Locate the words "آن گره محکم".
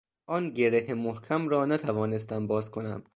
0.27-1.49